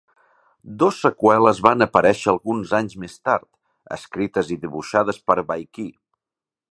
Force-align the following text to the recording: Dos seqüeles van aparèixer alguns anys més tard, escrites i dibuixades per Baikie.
Dos 0.83 1.01
seqüeles 1.01 1.59
van 1.67 1.85
aparèixer 1.87 2.31
alguns 2.33 2.73
anys 2.79 2.97
més 3.03 3.19
tard, 3.29 3.47
escrites 3.99 4.53
i 4.57 4.61
dibuixades 4.67 5.21
per 5.29 5.39
Baikie. 5.53 5.93